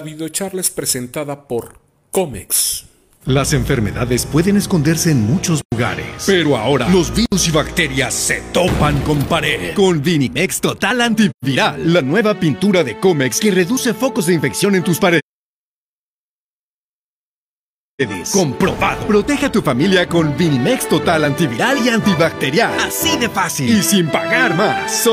[0.00, 1.78] La videocharla es presentada por
[2.10, 2.86] Comex.
[3.26, 6.24] Las enfermedades pueden esconderse en muchos lugares.
[6.24, 9.74] Pero ahora los virus y bacterias se topan con pared.
[9.74, 14.84] Con Vinimex Total Antiviral, la nueva pintura de Comex que reduce focos de infección en
[14.84, 15.20] tus paredes.
[18.32, 19.06] Comprobado.
[19.06, 22.72] Protege a tu familia con Vinimex Total Antiviral y Antibacterial.
[22.80, 23.68] Así de fácil.
[23.68, 25.06] Y sin pagar más.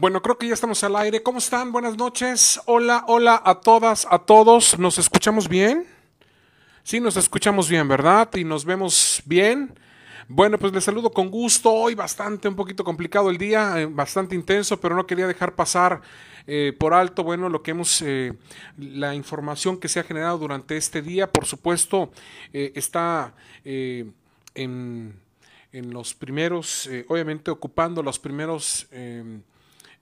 [0.00, 1.22] Bueno, creo que ya estamos al aire.
[1.22, 1.72] ¿Cómo están?
[1.72, 2.58] Buenas noches.
[2.64, 4.78] Hola, hola a todas, a todos.
[4.78, 5.86] ¿Nos escuchamos bien?
[6.82, 8.34] Sí, nos escuchamos bien, ¿verdad?
[8.34, 9.78] Y nos vemos bien.
[10.26, 11.70] Bueno, pues les saludo con gusto.
[11.70, 16.00] Hoy bastante, un poquito complicado el día, eh, bastante intenso, pero no quería dejar pasar
[16.46, 18.32] eh, por alto, bueno, lo que hemos, eh,
[18.78, 21.30] la información que se ha generado durante este día.
[21.30, 22.10] Por supuesto,
[22.54, 24.14] está en,
[24.54, 28.88] en, los primeros, obviamente ocupando los primeros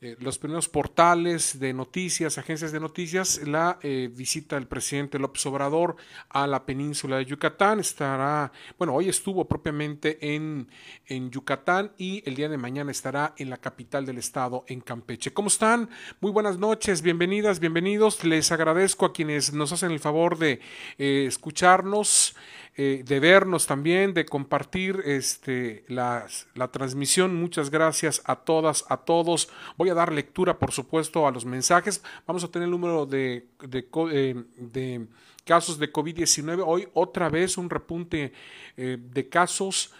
[0.01, 5.45] eh, los primeros portales de noticias, agencias de noticias, la eh, visita del presidente López
[5.47, 5.97] Obrador
[6.29, 7.81] a la península de Yucatán.
[7.81, 10.69] Estará, bueno, hoy estuvo propiamente en,
[11.07, 15.33] en Yucatán y el día de mañana estará en la capital del estado, en Campeche.
[15.33, 15.91] ¿Cómo están?
[16.21, 18.23] Muy buenas noches, bienvenidas, bienvenidos.
[18.23, 20.61] Les agradezco a quienes nos hacen el favor de
[20.99, 22.37] eh, escucharnos.
[22.79, 27.35] De vernos también, de compartir este, la, la, transmisión.
[27.35, 29.49] Muchas gracias a todas, a todos.
[29.77, 32.03] Voy a dar lectura, por supuesto, a los mensajes.
[32.27, 35.07] Vamos a tener el número de, eh,
[35.45, 36.63] casos de COVID-19.
[36.65, 38.33] Hoy otra vez un repunte
[38.77, 39.93] eh, de casos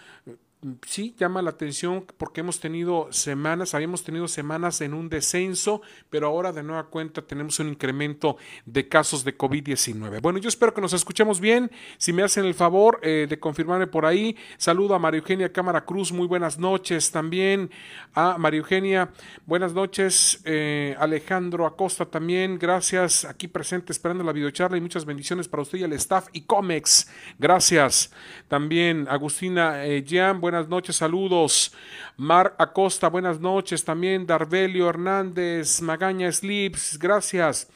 [0.85, 6.27] sí llama la atención porque hemos tenido semanas, habíamos tenido semanas en un descenso, pero
[6.27, 10.21] ahora de nueva cuenta tenemos un incremento de casos de COVID-19.
[10.21, 11.71] Bueno, yo espero que nos escuchemos bien.
[11.97, 15.85] Si me hacen el favor eh, de confirmarme por ahí, saludo a María Eugenia Cámara
[15.85, 17.71] Cruz, muy buenas noches también.
[18.13, 19.11] A María Eugenia,
[19.45, 20.41] buenas noches.
[20.43, 23.23] Eh, Alejandro Acosta también, gracias.
[23.23, 27.09] Aquí presente esperando la videocharla y muchas bendiciones para usted y el staff y Comex.
[27.37, 28.11] Gracias.
[28.49, 30.03] También Agustina eh,
[30.49, 31.71] buenas noches, saludos.
[32.17, 33.85] Mar Acosta, buenas noches.
[33.85, 37.67] También Darvelio Hernández, Magaña Slips, gracias.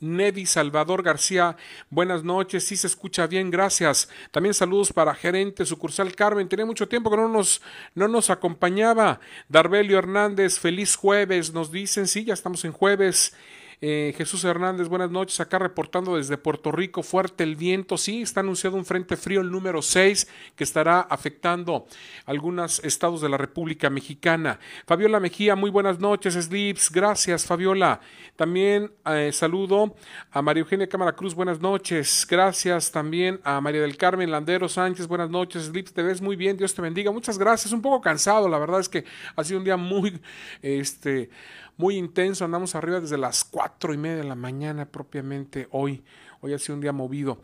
[0.00, 1.56] Nevi Salvador García,
[1.88, 4.08] buenas noches, sí se escucha bien, gracias.
[4.32, 7.62] También saludos para gerente sucursal Carmen, tenía mucho tiempo que no nos,
[7.94, 9.20] no nos acompañaba.
[9.48, 13.32] Darvelio Hernández, feliz jueves, nos dicen, sí, ya estamos en jueves.
[13.80, 15.38] Eh, Jesús Hernández, buenas noches.
[15.40, 17.98] Acá reportando desde Puerto Rico, fuerte el viento.
[17.98, 21.86] Sí, está anunciado un frente frío, el número 6, que estará afectando
[22.24, 24.58] algunos estados de la República Mexicana.
[24.86, 26.34] Fabiola Mejía, muy buenas noches.
[26.34, 28.00] Slips, gracias, Fabiola.
[28.34, 29.94] También eh, saludo
[30.30, 32.26] a María Eugenia Cámara Cruz, buenas noches.
[32.28, 35.64] Gracias también a María del Carmen Landero Sánchez, buenas noches.
[35.64, 37.10] Slips, te ves muy bien, Dios te bendiga.
[37.10, 37.72] Muchas gracias.
[37.72, 40.18] Un poco cansado, la verdad es que ha sido un día muy,
[40.62, 41.28] este,
[41.76, 42.44] muy intenso.
[42.44, 46.02] Andamos arriba desde las cuatro y media de la mañana propiamente hoy.
[46.40, 47.38] Hoy ha sido un día movido.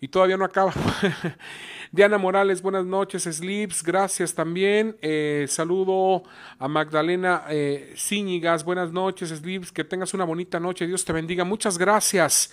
[0.00, 0.72] Y todavía no acaba.
[1.92, 3.22] Diana Morales, buenas noches.
[3.24, 4.96] Slips, gracias también.
[5.00, 6.24] Eh, saludo
[6.58, 9.30] a Magdalena eh, Zíñigas, buenas noches.
[9.30, 10.86] Slips, que tengas una bonita noche.
[10.86, 11.44] Dios te bendiga.
[11.44, 12.52] Muchas gracias.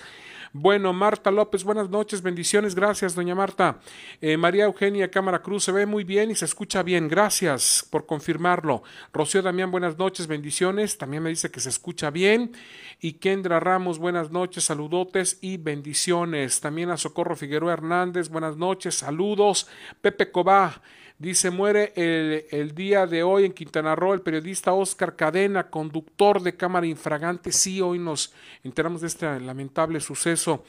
[0.53, 3.79] Bueno, Marta López, buenas noches, bendiciones, gracias, doña Marta.
[4.19, 8.05] Eh, María Eugenia Cámara Cruz, se ve muy bien y se escucha bien, gracias por
[8.05, 8.83] confirmarlo.
[9.13, 12.51] Rocío Damián, buenas noches, bendiciones, también me dice que se escucha bien.
[12.99, 16.59] Y Kendra Ramos, buenas noches, saludotes y bendiciones.
[16.59, 19.69] También a Socorro Figueroa Hernández, buenas noches, saludos.
[20.01, 20.81] Pepe Cobá,
[21.21, 26.57] Dice, muere el, día de hoy en Quintana Roo el periodista Oscar Cadena, conductor de
[26.57, 27.51] Cámara Infragante.
[27.51, 28.33] Sí, hoy nos
[28.63, 30.63] enteramos de este lamentable suceso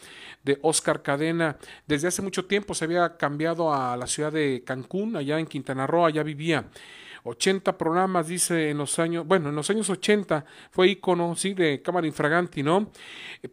[0.45, 1.57] de Oscar Cadena.
[1.87, 5.87] Desde hace mucho tiempo se había cambiado a la ciudad de Cancún, allá en Quintana
[5.87, 6.67] Roo, allá vivía.
[7.25, 11.81] 80 programas, dice en los años, bueno, en los años 80 fue ícono, sí, de
[11.81, 12.91] Cámara Infraganti, ¿no?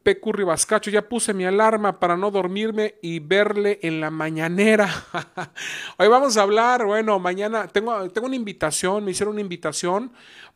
[0.01, 0.19] P.
[0.19, 4.89] Curry Bascacho, ya puse mi alarma para no dormirme y verle en la mañanera.
[5.97, 10.11] Hoy vamos a hablar, bueno, mañana tengo, tengo una invitación, me hicieron una invitación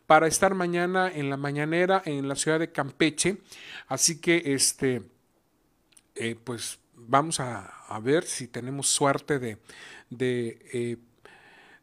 [0.06, 3.38] para estar mañana en la mañanera en la ciudad de Campeche,
[3.86, 5.02] así que este,
[6.16, 7.70] eh, pues vamos a,
[8.02, 9.58] ver si tenemos suerte de,
[10.10, 10.96] de, eh,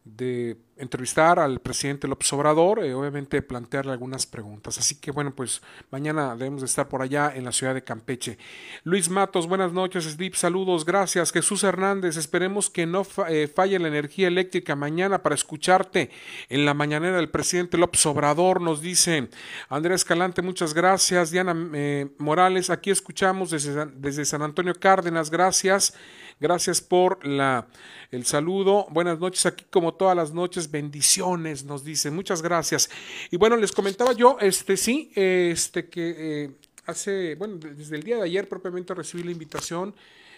[0.04, 4.78] de entrevistar al presidente López Obrador, eh, obviamente plantearle algunas preguntas.
[4.80, 5.62] Así que bueno, pues
[5.92, 8.38] mañana debemos de estar por allá en la ciudad de Campeche.
[8.84, 11.32] Luis Matos, buenas noches, Slip, saludos, gracias.
[11.32, 16.10] Jesús Hernández, esperemos que no eh, falle la energía eléctrica mañana para escucharte
[16.50, 19.30] en la mañanera del presidente López Obrador, nos dice
[19.70, 21.30] Andrés Escalante, muchas gracias.
[21.30, 25.94] Diana eh, Morales, aquí escuchamos desde, desde San Antonio Cárdenas, gracias.
[26.42, 27.68] Gracias por la,
[28.10, 28.88] el saludo.
[28.90, 30.71] Buenas noches aquí como todas las noches.
[30.72, 32.16] Bendiciones, nos dicen.
[32.16, 32.90] Muchas gracias.
[33.30, 36.52] Y bueno, les comentaba yo, este sí, este que eh,
[36.86, 39.94] hace, bueno, desde el día de ayer propiamente recibí la invitación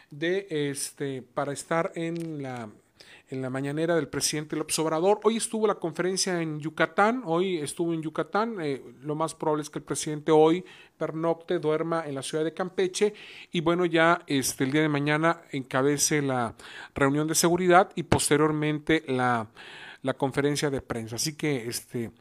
[0.10, 2.70] de este para estar en la
[3.30, 5.20] en la mañanera del presidente López Obrador.
[5.24, 8.58] Hoy estuvo la conferencia en Yucatán, hoy estuvo en Yucatán.
[8.62, 10.64] Eh, lo más probable es que el presidente hoy
[10.98, 13.14] pernocte, duerma en la ciudad de Campeche
[13.52, 16.54] y bueno, ya este, el día de mañana encabece la
[16.94, 19.48] reunión de seguridad y posteriormente la,
[20.04, 21.16] la conferencia de prensa.
[21.16, 22.12] Así que este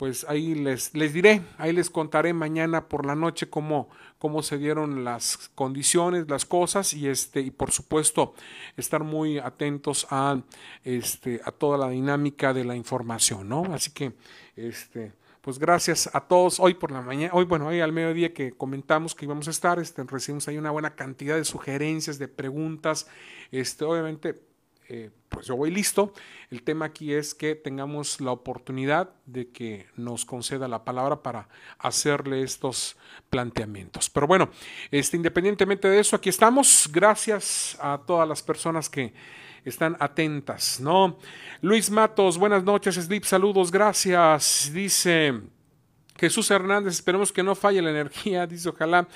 [0.00, 4.56] pues ahí les, les diré, ahí les contaré mañana por la noche cómo, cómo se
[4.56, 8.32] dieron las condiciones, las cosas y este y por supuesto
[8.78, 10.40] estar muy atentos a
[10.84, 13.74] este a toda la dinámica de la información, ¿no?
[13.74, 14.14] Así que
[14.56, 18.52] este pues gracias a todos hoy por la mañana, hoy bueno, hoy al mediodía que
[18.52, 23.06] comentamos que íbamos a estar, este recibimos ahí una buena cantidad de sugerencias, de preguntas,
[23.50, 24.49] este obviamente
[24.92, 26.12] eh, pues yo voy listo.
[26.50, 31.48] El tema aquí es que tengamos la oportunidad de que nos conceda la palabra para
[31.78, 32.96] hacerle estos
[33.30, 34.10] planteamientos.
[34.10, 34.50] Pero bueno,
[34.90, 36.90] este, independientemente de eso, aquí estamos.
[36.92, 39.14] Gracias a todas las personas que
[39.64, 41.18] están atentas, ¿no?
[41.60, 44.72] Luis Matos, buenas noches, Slip, saludos, gracias.
[44.74, 45.40] Dice
[46.18, 49.06] Jesús Hernández, esperemos que no falle la energía, dice ojalá.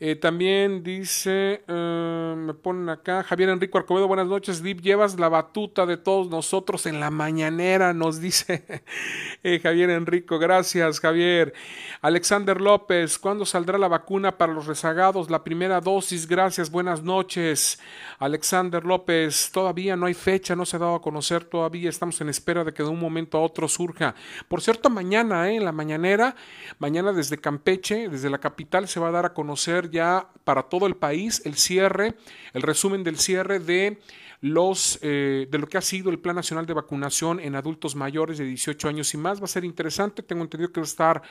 [0.00, 5.28] Eh, también dice, eh, me ponen acá, Javier Enrico Arcobedo, buenas noches, Dip, llevas la
[5.28, 8.62] batuta de todos nosotros en la mañanera, nos dice
[9.42, 11.52] eh, Javier Enrico, gracias Javier.
[12.00, 15.30] Alexander López, ¿cuándo saldrá la vacuna para los rezagados?
[15.30, 17.80] La primera dosis, gracias, buenas noches.
[18.20, 22.28] Alexander López, todavía no hay fecha, no se ha dado a conocer todavía, estamos en
[22.28, 24.14] espera de que de un momento a otro surja.
[24.46, 26.36] Por cierto, mañana, en la mañanera,
[26.78, 30.86] mañana desde Campeche, desde la capital, se va a dar a conocer ya para todo
[30.86, 32.14] el país el cierre,
[32.54, 33.98] el resumen del cierre de
[34.40, 38.38] los eh, de lo que ha sido el Plan Nacional de Vacunación en adultos mayores
[38.38, 39.40] de 18 años y más.
[39.40, 40.22] Va a ser interesante.
[40.22, 41.22] Tengo entendido que va a estar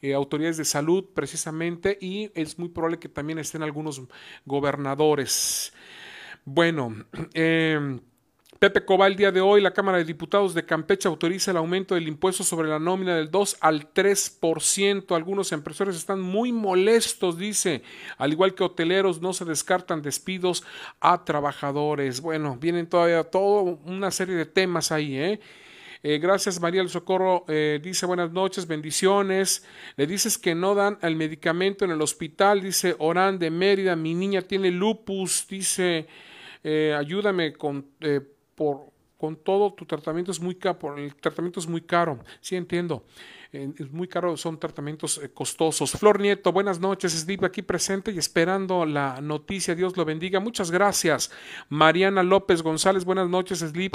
[0.00, 4.02] eh, autoridades de salud precisamente y es muy probable que también estén algunos
[4.46, 5.72] gobernadores.
[6.44, 6.94] Bueno,
[7.34, 8.00] eh,
[8.58, 11.96] Pepe Cobá, el día de hoy, la Cámara de Diputados de Campeche autoriza el aumento
[11.96, 15.14] del impuesto sobre la nómina del 2 al 3%.
[15.14, 17.82] Algunos empresarios están muy molestos, dice.
[18.16, 20.64] Al igual que hoteleros, no se descartan despidos
[21.00, 22.20] a trabajadores.
[22.20, 25.40] Bueno, vienen todavía toda una serie de temas ahí, ¿eh?
[26.02, 29.66] eh gracias María del Socorro, eh, dice buenas noches, bendiciones.
[29.96, 34.14] Le dices que no dan el medicamento en el hospital, dice Orán de Mérida, mi
[34.14, 36.06] niña tiene lupus, dice
[36.62, 37.90] eh, ayúdame con
[38.54, 43.04] por con todo tu tratamiento es muy caro, el tratamiento es muy caro, sí entiendo,
[43.54, 45.92] es muy caro, son tratamientos eh, costosos.
[45.92, 50.72] Flor Nieto, buenas noches, Steve aquí presente y esperando la noticia, Dios lo bendiga, muchas
[50.72, 51.30] gracias.
[51.68, 53.94] Mariana López González, buenas noches, Sleep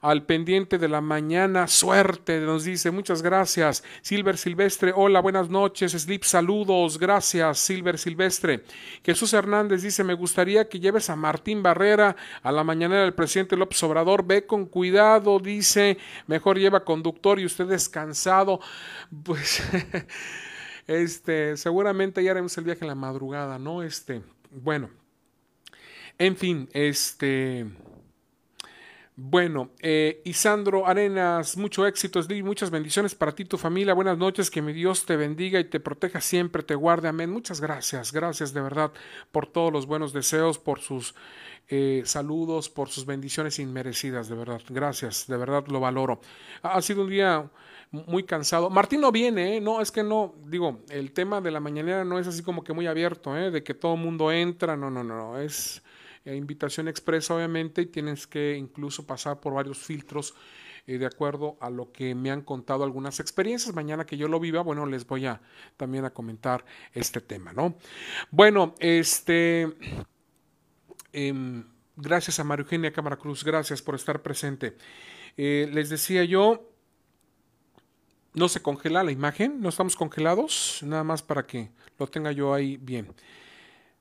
[0.00, 3.82] al, pendiente de la mañana, suerte, nos dice, muchas gracias.
[4.02, 8.62] Silver Silvestre, hola, buenas noches, Sleep, saludos, gracias, Silver Silvestre.
[9.02, 13.56] Jesús Hernández dice, me gustaría que lleves a Martín Barrera a la mañanera del presidente
[13.56, 15.98] López Obrador, ve con cuidado, dice,
[16.28, 18.59] mejor lleva conductor y usted descansado
[19.24, 19.62] pues,
[20.86, 23.82] este, seguramente ya haremos el viaje en la madrugada, ¿no?
[23.82, 24.90] Este, bueno,
[26.18, 27.66] en fin, este...
[29.22, 33.92] Bueno, eh, Isandro Arenas, mucho éxito, muchas bendiciones para ti tu familia.
[33.92, 37.08] Buenas noches, que mi Dios te bendiga y te proteja siempre, te guarde.
[37.08, 37.30] Amén.
[37.30, 38.92] Muchas gracias, gracias de verdad
[39.30, 41.14] por todos los buenos deseos, por sus
[41.68, 44.62] eh, saludos, por sus bendiciones inmerecidas, de verdad.
[44.70, 46.22] Gracias, de verdad lo valoro.
[46.62, 47.50] Ha sido un día
[47.90, 48.70] muy cansado.
[48.70, 49.60] Martín no viene, ¿eh?
[49.60, 52.72] no, es que no, digo, el tema de la mañanera no es así como que
[52.72, 53.50] muy abierto, ¿eh?
[53.50, 55.82] de que todo el mundo entra, no, no, no, es
[56.24, 60.34] eh, invitación expresa obviamente y tienes que incluso pasar por varios filtros
[60.86, 63.74] eh, de acuerdo a lo que me han contado algunas experiencias.
[63.74, 65.40] Mañana que yo lo viva, bueno, les voy a
[65.76, 67.76] también a comentar este tema, ¿no?
[68.30, 69.68] Bueno, este...
[71.12, 71.64] Em,
[71.96, 74.76] gracias a María Eugenia Cámara Cruz, gracias por estar presente.
[75.36, 76.69] les decía yo,
[78.34, 82.54] no se congela la imagen, no estamos congelados, nada más para que lo tenga yo
[82.54, 83.12] ahí bien.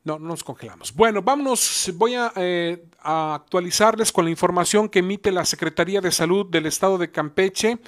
[0.04, 0.94] No, no nos congelamos.
[0.94, 6.12] Bueno, vámonos, voy a, eh, a, actualizarles con la información que emite la Secretaría de
[6.12, 7.80] Salud del Estado de Campeche.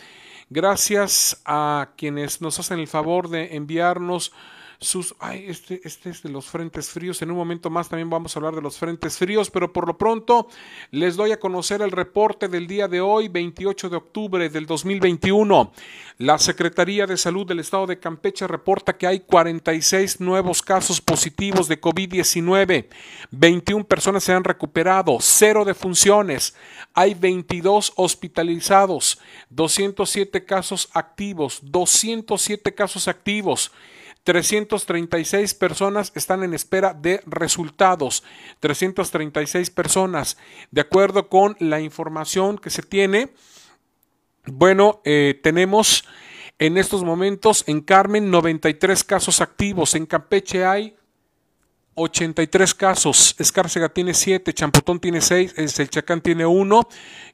[0.50, 4.34] Gracias a quienes nos hacen el favor de enviarnos
[4.82, 5.16] sus...
[5.20, 7.22] Ay, este, este es de los frentes fríos.
[7.22, 9.98] En un momento más también vamos a hablar de los frentes fríos, pero por lo
[9.98, 10.48] pronto
[10.90, 15.72] les doy a conocer el reporte del día de hoy, 28 de octubre del 2021.
[16.18, 21.68] La Secretaría de Salud del Estado de Campeche reporta que hay 46 nuevos casos positivos
[21.68, 22.88] de COVID-19.
[23.30, 26.56] 21 personas se han recuperado, cero defunciones.
[26.96, 29.20] Hay 22 hospitalizados,
[29.52, 33.72] 207 casos activos, 207 casos activos.
[34.24, 38.24] 336 personas están en espera de resultados.
[38.60, 40.38] 336 personas.
[40.70, 43.34] De acuerdo con la información que se tiene,
[44.46, 46.06] bueno, eh, tenemos
[46.60, 49.96] en estos momentos en Carmen 93 casos activos.
[49.96, 50.96] En Campeche hay
[52.02, 56.88] 83 casos, Escárcega tiene 7, Champotón tiene 6, Selchacán tiene 1,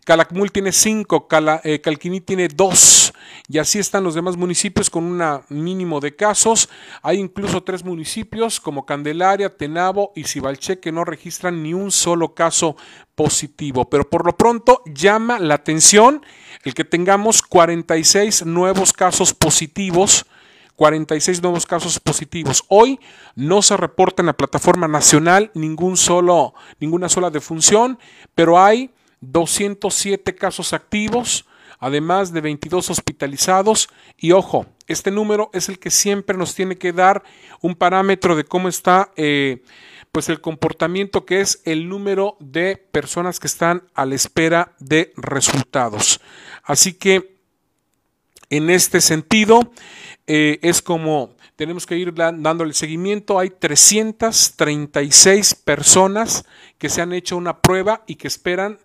[0.06, 1.28] Calakmul tiene 5,
[1.64, 3.14] eh, Calquiní tiene 2
[3.50, 6.70] y así están los demás municipios con un mínimo de casos.
[7.02, 12.34] Hay incluso tres municipios como Candelaria, Tenabo y Cibalché que no registran ni un solo
[12.34, 12.76] caso
[13.16, 16.26] positivo, pero por lo pronto llama la atención
[16.64, 20.26] el que tengamos 46 nuevos casos positivos
[20.78, 22.64] 46 nuevos casos positivos.
[22.68, 23.00] Hoy
[23.36, 27.98] no se reporta en la plataforma nacional ningún solo, ninguna sola defunción,
[28.36, 28.92] pero hay
[29.22, 31.48] 207 casos activos,
[31.80, 33.90] además de 22 hospitalizados.
[34.18, 37.24] Y ojo, este número es el que siempre nos tiene que dar
[37.60, 39.64] un parámetro de cómo está eh,
[40.12, 45.12] pues el comportamiento que es el número de personas que están a la espera de
[45.18, 46.22] resultados.
[46.64, 47.36] Así que
[48.50, 49.72] en este sentido,
[50.28, 53.40] eh, es como tenemos que ir dándole seguimiento.
[53.40, 56.46] Hay 336 personas
[56.78, 58.78] que se han hecho una prueba y que esperan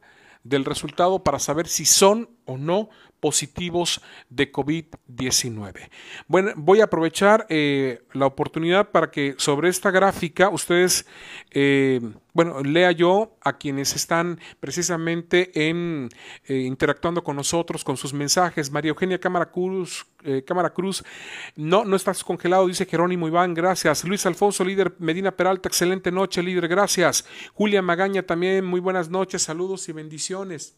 [0.45, 2.89] del resultado para saber si son o no
[3.23, 5.89] positivos de COVID-19.
[6.27, 11.07] Bueno, voy a aprovechar eh, la oportunidad para que sobre esta gráfica ustedes,
[11.53, 12.01] eh,
[12.33, 16.09] bueno, lea yo a quienes están precisamente en
[16.49, 18.73] eh, interactuando con nosotros con sus mensajes.
[18.73, 20.05] María Eugenia Cámara Cruz,
[20.45, 21.05] Cámara Cruz,
[21.55, 24.05] no, no estás congelado, dice Jerónimo Iván, gracias.
[24.05, 27.25] Luis Alfonso, líder Medina Peralta, excelente noche, líder, gracias.
[27.55, 30.77] Julia Magaña también, muy buenas noches, saludos y bendiciones.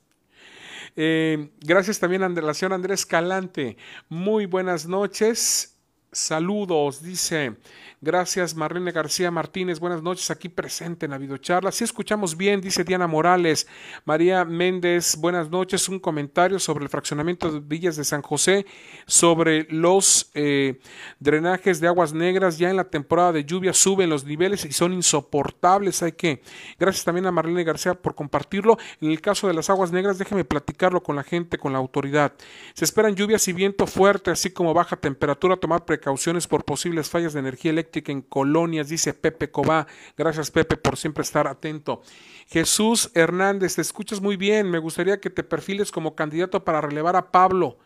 [0.97, 3.77] Eh, gracias también a la Andrés Calante.
[4.09, 5.74] Muy buenas noches.
[6.15, 7.57] Saludos, dice.
[8.01, 9.81] Gracias, Marlene García Martínez.
[9.81, 11.73] Buenas noches, aquí presente en la videocharla.
[11.73, 13.67] Si escuchamos bien, dice Diana Morales.
[14.05, 15.89] María Méndez, buenas noches.
[15.89, 18.65] Un comentario sobre el fraccionamiento de Villas de San José,
[19.07, 20.79] sobre los eh,
[21.19, 22.59] drenajes de aguas negras.
[22.59, 26.01] Ya en la temporada de lluvia suben los niveles y son insoportables.
[26.03, 26.43] Hay que.
[26.79, 28.79] Gracias también a Marlene García por compartirlo.
[29.01, 32.35] En el caso de las aguas negras, déjeme platicarlo con la gente, con la autoridad.
[32.75, 35.57] Se esperan lluvias y viento fuerte, así como baja temperatura.
[35.57, 36.04] Tomar precauciones
[36.49, 39.87] por posibles fallas de energía eléctrica en colonias, dice Pepe Cobá.
[40.17, 42.03] Gracias Pepe por siempre estar atento.
[42.49, 44.71] Jesús Hernández, te escuchas muy bien.
[44.71, 47.79] Me gustaría que te perfiles como candidato para relevar a Pablo.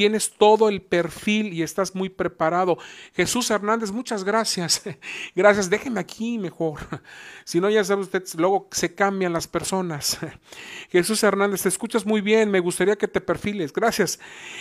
[0.00, 2.78] Tienes todo el perfil y estás muy preparado.
[3.12, 4.82] Jesús Hernández, muchas gracias.
[5.36, 6.80] Gracias, déjeme aquí mejor.
[7.44, 10.18] Si no, ya sabe usted, luego se cambian las personas.
[10.90, 12.48] Jesús Hernández, te escuchas muy bien.
[12.48, 13.72] Me gustaría que te perfiles.
[13.72, 14.20] Gracias.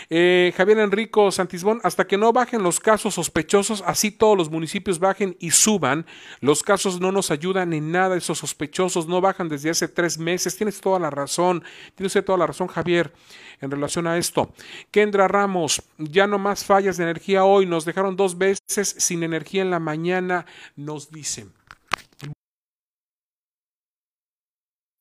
[0.09, 4.97] Eh, Javier Enrico Santisbón, hasta que no bajen los casos sospechosos, así todos los municipios
[4.97, 6.07] bajen y suban.
[6.41, 8.17] Los casos no nos ayudan en nada.
[8.17, 10.57] Esos sospechosos no bajan desde hace tres meses.
[10.57, 11.63] Tienes toda la razón.
[11.95, 13.13] Tienes toda la razón, Javier,
[13.61, 14.53] en relación a esto.
[14.91, 19.61] Kendra Ramos, ya no más fallas de energía hoy, nos dejaron dos veces sin energía
[19.61, 21.51] en la mañana, nos dicen.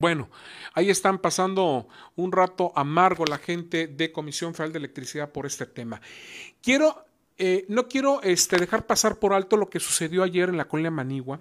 [0.00, 0.30] Bueno,
[0.74, 5.66] ahí están pasando un rato amargo la gente de Comisión Federal de Electricidad por este
[5.66, 6.00] tema.
[6.62, 7.04] Quiero,
[7.36, 10.92] eh, no quiero este, dejar pasar por alto lo que sucedió ayer en la colonia
[10.92, 11.40] Manigua.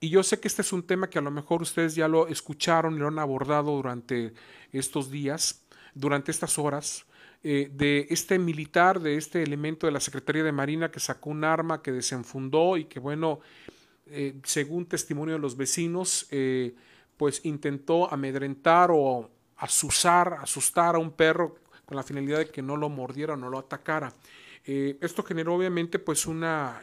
[0.00, 2.26] Y yo sé que este es un tema que a lo mejor ustedes ya lo
[2.26, 4.32] escucharon y lo han abordado durante
[4.72, 5.63] estos días,
[5.94, 7.06] durante estas horas.
[7.46, 11.44] Eh, de este militar, de este elemento de la Secretaría de Marina que sacó un
[11.44, 13.40] arma, que desenfundó y que, bueno,
[14.06, 16.74] eh, según testimonio de los vecinos, eh,
[17.18, 22.78] pues intentó amedrentar o asusar, asustar a un perro con la finalidad de que no
[22.78, 24.14] lo mordiera o no lo atacara.
[24.64, 26.82] esto generó obviamente pues una,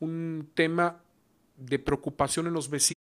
[0.00, 1.00] un tema
[1.56, 2.99] de preocupación en los vecinos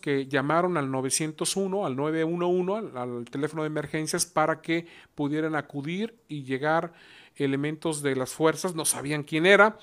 [0.00, 6.42] que llamaron al 901, al 911, al, teléfono de emergencias para que pudieran acudir y
[6.42, 6.92] llegar
[7.36, 9.78] elementos de las fuerzas, no sabían quién era.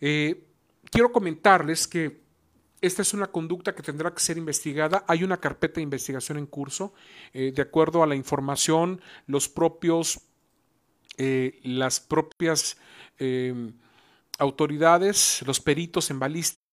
[0.00, 0.46] Eh,
[0.90, 2.24] quiero comentarles que
[2.80, 5.04] esta es una conducta que tendrá que ser investigada.
[5.06, 6.94] Hay una carpeta de investigación en curso.
[7.32, 10.20] Eh, de acuerdo a la información, los propios,
[11.18, 12.78] eh, las propias
[14.38, 16.63] autoridades, los peritos en balística,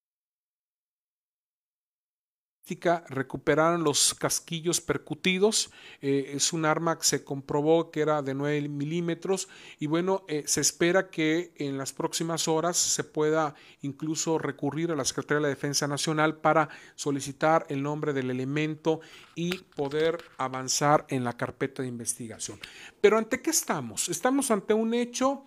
[3.10, 5.72] recuperaron los casquillos percutidos.
[6.02, 9.50] Eh, es un arma que se comprobó que era de 9 milímetros
[9.80, 14.96] y bueno, eh, se espera que en las próximas horas se pueda incluso recurrir a
[14.96, 19.02] la Secretaría de la Defensa Nacional para solicitar el nombre del elemento
[19.36, 22.60] y poder avanzar en la carpeta de investigación.
[23.02, 24.10] Pero ¿ante qué estamos?
[24.10, 25.46] Estamos ante un hecho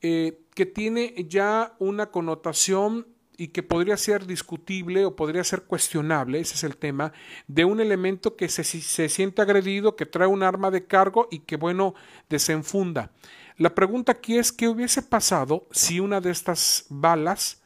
[0.00, 3.06] eh, que tiene ya una connotación
[3.40, 7.12] y que podría ser discutible o podría ser cuestionable, ese es el tema,
[7.46, 11.38] de un elemento que se, se siente agredido, que trae un arma de cargo y
[11.38, 11.94] que, bueno,
[12.28, 13.12] desenfunda.
[13.56, 17.62] La pregunta aquí es, ¿qué hubiese pasado si una de estas balas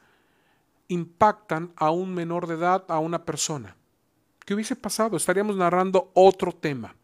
[0.87, 3.75] impactan a un menor de edad, a una persona?
[4.45, 5.17] ¿Qué hubiese pasado?
[5.17, 6.95] Estaríamos narrando otro tema.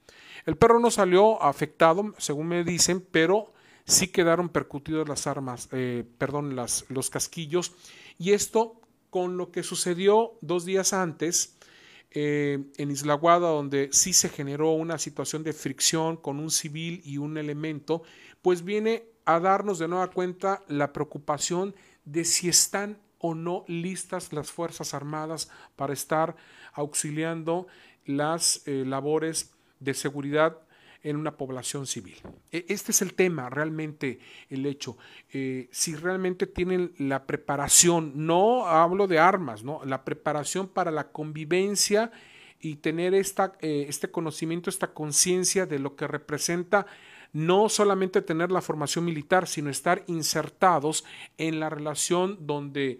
[0.45, 3.51] El perro no salió afectado, según me dicen, pero
[3.85, 7.73] sí quedaron percutidos las armas, eh, perdón, las, los casquillos.
[8.19, 11.57] Y esto con lo que sucedió dos días antes
[12.11, 17.01] eh, en Isla Guada, donde sí se generó una situación de fricción con un civil
[17.05, 18.03] y un elemento,
[18.41, 24.33] pues viene a darnos de nueva cuenta la preocupación de si están o no listas
[24.33, 26.35] las Fuerzas Armadas para estar
[26.73, 27.67] auxiliando
[28.05, 30.59] las eh, labores de seguridad
[31.03, 32.15] en una población civil.
[32.51, 34.97] E, este es el tema, realmente, el hecho.
[35.31, 39.81] Eh, si realmente tienen la preparación, no hablo de armas, ¿no?
[39.85, 42.11] La preparación para la convivencia
[42.59, 46.85] y tener esta, eh, este conocimiento, esta conciencia de lo que representa
[47.31, 51.05] no solamente tener la formación militar, sino estar insertados
[51.37, 52.99] en la relación donde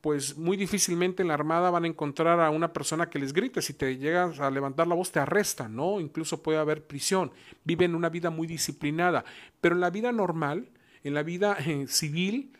[0.00, 3.62] pues muy difícilmente en la Armada van a encontrar a una persona que les grite.
[3.62, 6.00] Si te llegas a levantar la voz, te arrestan, ¿no?
[6.00, 7.32] Incluso puede haber prisión.
[7.64, 9.24] Viven una vida muy disciplinada.
[9.60, 10.68] Pero en la vida normal,
[11.02, 12.52] en la vida eh, civil,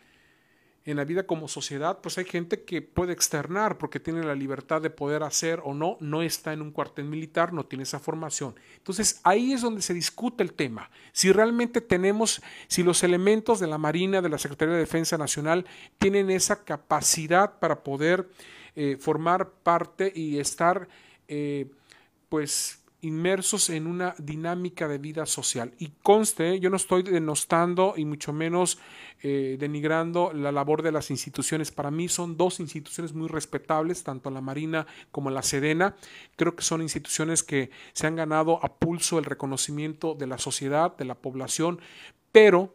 [0.91, 4.81] en la vida como sociedad, pues hay gente que puede externar porque tiene la libertad
[4.81, 8.55] de poder hacer o no, no está en un cuartel militar, no tiene esa formación.
[8.77, 10.89] Entonces ahí es donde se discute el tema.
[11.11, 15.65] Si realmente tenemos, si los elementos de la Marina, de la Secretaría de Defensa Nacional,
[15.97, 18.29] tienen esa capacidad para poder
[18.75, 20.87] eh, formar parte y estar,
[21.27, 21.67] eh,
[22.29, 25.73] pues, inmersos en una dinámica de vida social.
[25.79, 28.79] Y conste, yo no estoy denostando y mucho menos
[29.21, 31.71] eh, denigrando la labor de las instituciones.
[31.71, 35.95] Para mí son dos instituciones muy respetables, tanto la Marina como la Sedena.
[36.35, 40.95] Creo que son instituciones que se han ganado a pulso el reconocimiento de la sociedad,
[40.97, 41.79] de la población,
[42.31, 42.73] pero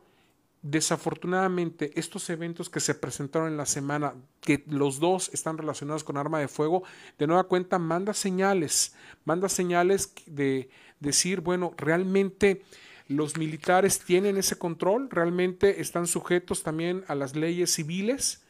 [0.67, 6.17] Desafortunadamente, estos eventos que se presentaron en la semana, que los dos están relacionados con
[6.17, 6.85] arma de fuego,
[7.19, 8.95] de nueva cuenta manda señales,
[9.27, 12.63] manda señales de decir, bueno, realmente
[13.09, 18.43] los militares tienen ese control, realmente están sujetos también a las leyes civiles.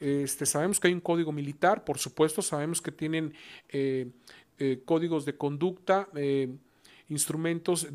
[0.00, 3.32] Este, sabemos que hay un código militar, por supuesto, sabemos que tienen
[3.70, 4.10] eh,
[4.58, 6.54] eh, códigos de conducta, eh,
[7.08, 7.88] instrumentos,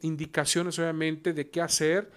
[0.00, 2.10] indicaciones obviamente de qué hacer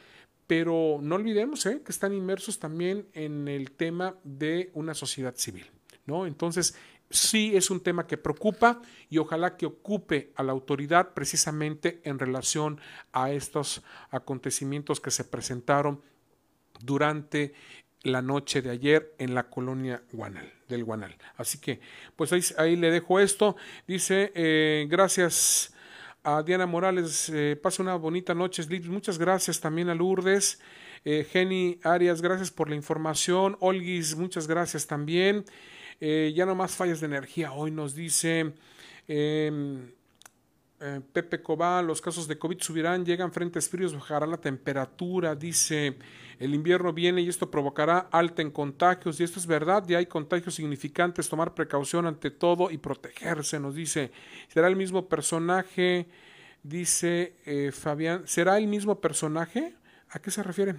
[0.48, 1.82] pero no olvidemos ¿eh?
[1.84, 5.66] que están inmersos también en el tema de una sociedad civil.
[6.06, 6.26] ¿no?
[6.28, 6.76] Entonces,
[7.10, 12.20] sí es un tema que preocupa y ojalá que ocupe a la autoridad precisamente en
[12.20, 12.80] relación
[13.12, 16.02] a estos acontecimientos que se presentaron
[16.82, 17.54] durante
[18.04, 21.18] la noche de ayer en la colonia Guanal, del Guanal.
[21.38, 21.80] Así que,
[22.16, 23.56] pues ahí, le dejo esto.
[23.88, 25.75] Dice, eh, gracias
[26.26, 30.60] a Diana Morales, eh, pasa una bonita noche, Muchas gracias también a Lourdes.
[31.06, 33.56] Eh, Jenny Arias, gracias por la información.
[33.60, 35.46] Olguis, muchas gracias también.
[36.02, 37.54] Eh, ya no más fallas de energía.
[37.54, 38.54] Hoy nos dice
[39.08, 39.92] em,
[40.88, 45.98] eh, Pepe Cobá, los casos de COVID subirán, llegan frentes fríos, bajará la temperatura, dice
[46.38, 50.06] el invierno viene y esto provocará alta en contagios y esto es verdad, ya hay
[50.06, 54.12] contagios significantes, tomar precaución ante todo y protegerse, nos dice,
[54.48, 56.08] será el mismo personaje,
[56.62, 59.74] dice eh, Fabián, ¿será el mismo personaje?
[60.12, 60.76] ¿A qué se refiere?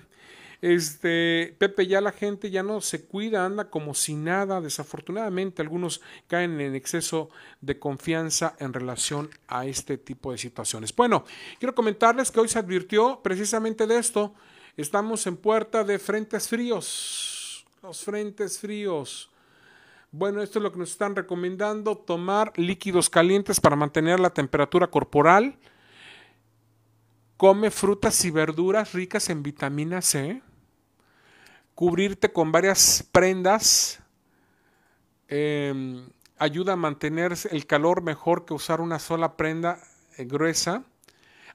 [0.61, 4.61] Este, Pepe, ya la gente ya no se cuida, anda como si nada.
[4.61, 7.29] Desafortunadamente, algunos caen en exceso
[7.61, 10.95] de confianza en relación a este tipo de situaciones.
[10.95, 11.25] Bueno,
[11.59, 14.35] quiero comentarles que hoy se advirtió precisamente de esto.
[14.77, 17.67] Estamos en puerta de frentes fríos.
[17.83, 19.31] Los frentes fríos.
[20.13, 24.87] Bueno, esto es lo que nos están recomendando, tomar líquidos calientes para mantener la temperatura
[24.87, 25.59] corporal.
[27.37, 30.43] Come frutas y verduras ricas en vitamina C.
[31.77, 34.01] cubrirte con varias prendas
[35.29, 36.09] em,
[36.39, 39.79] ayuda a mantener el calor mejor que usar una sola prenda
[40.17, 40.85] eh, gruesa.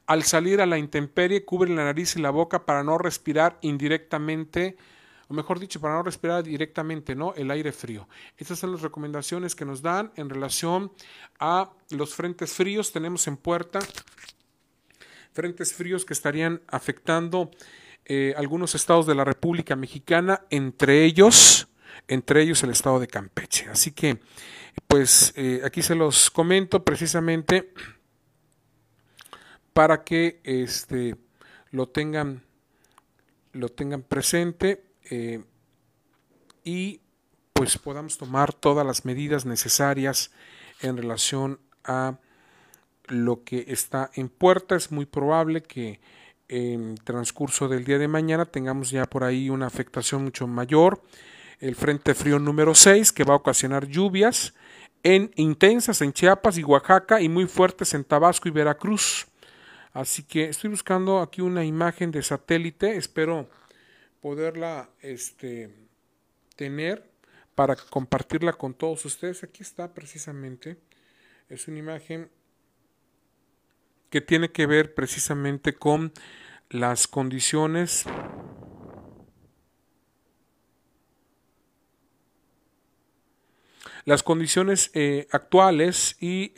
[0.06, 4.78] Al salir a la intemperie, cubre la nariz y la boca para no respirar indirectamente,
[5.28, 7.34] o mejor dicho, para no respirar directamente, ¿no?
[7.34, 8.08] El aire frío.
[8.38, 10.92] Estas son las recomendaciones que nos dan en relación
[11.40, 12.92] a los frentes fríos.
[12.92, 13.80] Tenemos en puerta
[15.34, 17.50] frentes fríos que estarían afectando
[18.06, 21.68] eh, algunos estados de la República Mexicana, entre ellos,
[22.08, 23.70] entre ellos el estado de Campeche.
[23.70, 24.20] Así que,
[24.88, 27.74] pues eh, aquí se los comento precisamente
[29.74, 31.16] para que este,
[31.72, 32.44] lo tengan
[33.54, 35.44] lo tengan presente eh,
[36.64, 37.02] y
[37.54, 40.32] pues podamos tomar todas las medidas necesarias
[40.82, 42.18] en relación a
[43.06, 44.76] lo que está en puerta.
[44.76, 46.00] Es muy probable que
[46.52, 51.02] en transcurso del día de mañana tengamos ya por ahí una afectación mucho mayor.
[51.62, 54.54] El Frente Frío número 6 que va a ocasionar lluvias
[55.02, 59.28] en intensas en Chiapas y Oaxaca y muy fuertes en Tabasco y Veracruz.
[59.94, 63.50] Así que estoy buscando aquí una imagen de satélite, espero
[64.20, 65.74] poderla este,
[66.58, 67.10] tener
[67.56, 69.42] para compartirla con todos ustedes.
[69.44, 70.78] Aquí está precisamente,
[71.48, 72.30] es una imagen
[74.12, 76.14] que tiene que ver precisamente con
[76.70, 78.06] las condiciones
[84.06, 86.54] las condiciones eh, actuales y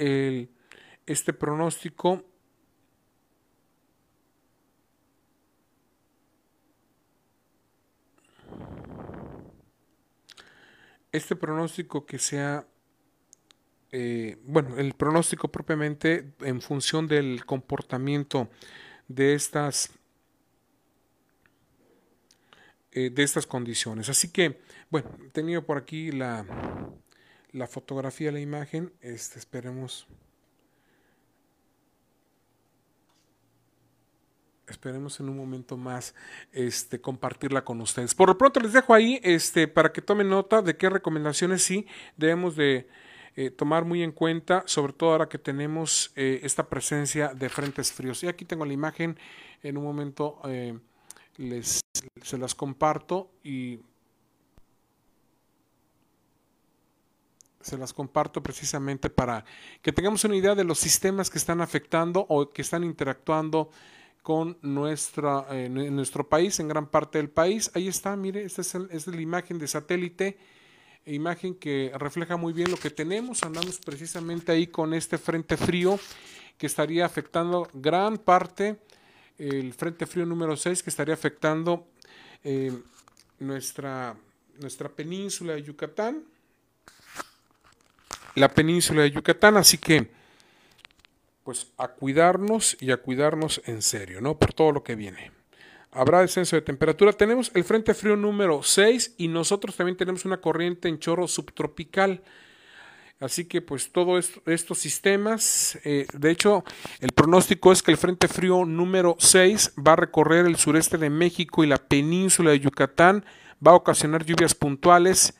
[1.05, 2.25] este pronóstico
[11.11, 12.65] este pronóstico que sea
[13.95, 18.49] eh, bueno, el pronóstico propiamente en función del comportamiento
[19.07, 19.91] de estas
[22.91, 24.09] eh, de estas condiciones.
[24.09, 26.43] Así que, bueno, he tenido por aquí la,
[27.51, 28.91] la fotografía, la imagen.
[28.99, 30.07] Este, esperemos.
[34.67, 36.15] Esperemos en un momento más
[36.51, 38.15] este, compartirla con ustedes.
[38.15, 41.85] Por lo pronto les dejo ahí este, para que tomen nota de qué recomendaciones sí
[42.17, 42.87] debemos de,
[43.35, 47.91] eh, tomar muy en cuenta, sobre todo ahora que tenemos eh, esta presencia de frentes
[47.91, 48.23] fríos.
[48.23, 49.17] Y aquí tengo la imagen,
[49.63, 50.77] en un momento eh,
[51.37, 51.81] les,
[52.21, 53.79] se las comparto y
[57.59, 59.45] se las comparto precisamente para
[59.81, 63.71] que tengamos una idea de los sistemas que están afectando o que están interactuando
[64.21, 67.71] con nuestra, en nuestro país, en gran parte del país.
[67.73, 70.37] Ahí está, mire, esta es, es la imagen de satélite
[71.05, 73.43] imagen que refleja muy bien lo que tenemos.
[73.43, 75.99] Andamos precisamente ahí con este frente frío
[76.57, 78.77] que estaría afectando gran parte,
[79.37, 81.87] el frente frío número 6 que estaría afectando
[82.43, 82.71] eh,
[83.39, 84.15] nuestra,
[84.59, 86.23] nuestra península de Yucatán.
[88.35, 90.09] La península de Yucatán, así que
[91.43, 94.39] pues a cuidarnos y a cuidarnos en serio, ¿no?
[94.39, 95.42] Por todo lo que viene
[95.93, 97.13] habrá descenso de temperatura.
[97.13, 102.21] Tenemos el Frente Frío número 6 y nosotros también tenemos una corriente en chorro subtropical.
[103.19, 106.65] Así que pues todos estos sistemas, eh, de hecho
[106.99, 111.09] el pronóstico es que el Frente Frío número 6 va a recorrer el sureste de
[111.09, 113.23] México y la península de Yucatán,
[113.65, 115.35] va a ocasionar lluvias puntuales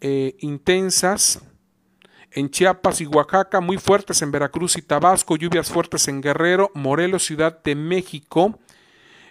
[0.00, 1.42] eh, intensas
[2.30, 7.24] en Chiapas y Oaxaca, muy fuertes en Veracruz y Tabasco, lluvias fuertes en Guerrero, Morelos,
[7.24, 8.60] Ciudad de México,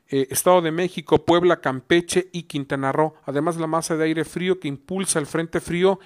[0.10, 3.15] eh, Estado de México, Puebla, Campeche y Quintana Roo.
[3.26, 6.00] Además, la masa de aire frío que impulsa el frente frío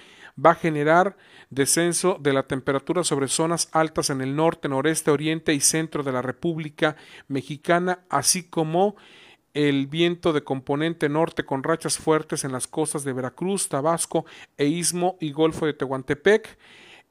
[0.44, 1.16] va a generar
[1.50, 6.12] descenso de la temperatura sobre zonas altas en el norte, noreste, oriente y centro de
[6.12, 6.96] la República
[7.28, 8.96] Mexicana, así como
[9.54, 14.24] el viento de componente norte con rachas fuertes en las costas de Veracruz, Tabasco
[14.56, 16.58] e Istmo y Golfo de Tehuantepec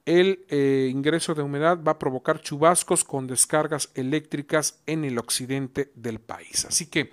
[0.05, 5.91] el eh, ingreso de humedad va a provocar chubascos con descargas eléctricas en el occidente
[5.95, 6.65] del país.
[6.65, 7.11] Así que,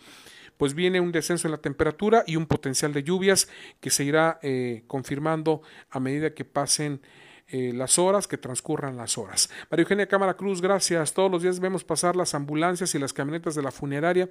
[0.56, 3.48] pues viene un descenso en la temperatura y un potencial de lluvias
[3.80, 7.00] que se irá eh, confirmando a medida que pasen
[7.46, 9.48] eh, las horas, que transcurran las horas.
[9.70, 11.14] María Eugenia Cámara Cruz, gracias.
[11.14, 14.28] Todos los días vemos pasar las ambulancias y las camionetas de la funeraria.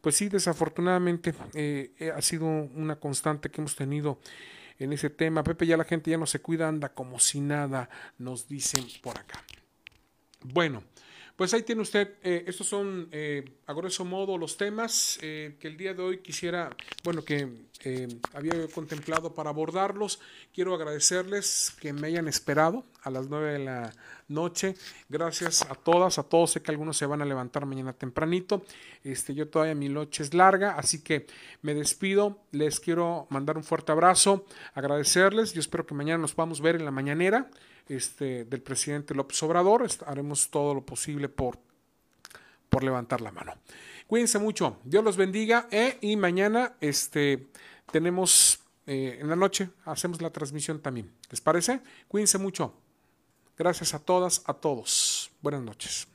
[0.00, 1.34] Pues sí, desafortunadamente
[2.14, 4.18] ha sido una constante que hemos tenido
[4.78, 5.42] en ese tema.
[5.42, 9.18] Pepe, ya la gente ya no se cuida, anda como si nada, nos dicen por
[9.18, 9.42] acá.
[10.42, 10.82] Bueno,
[11.42, 15.66] pues ahí tiene usted, eh, estos son eh, a grosso modo los temas eh, que
[15.66, 16.70] el día de hoy quisiera,
[17.02, 17.48] bueno, que
[18.32, 20.20] había contemplado para abordarlos.
[20.54, 23.92] Quiero agradecerles que me hayan esperado a las nueve de la
[24.28, 24.76] noche.
[25.08, 26.52] Gracias a todas, a todos.
[26.52, 28.64] Sé que algunos se van a levantar mañana tempranito.
[29.02, 31.26] Este, yo todavía mi noche es larga, así que
[31.62, 32.38] me despido.
[32.52, 35.54] Les quiero mandar un fuerte abrazo, agradecerles.
[35.54, 37.50] Yo espero que mañana nos podamos ver en la mañanera
[37.88, 39.86] este, del presidente López Obrador.
[40.06, 41.58] Haremos todo lo posible por,
[42.68, 43.54] por levantar la mano.
[44.06, 47.48] Cuídense mucho, Dios los bendiga eh, y mañana este,
[47.90, 51.10] tenemos eh, en la noche, hacemos la transmisión también.
[51.30, 51.80] ¿Les parece?
[52.08, 52.74] Cuídense mucho.
[53.56, 55.30] Gracias a todas, a todos.
[55.40, 56.11] Buenas noches.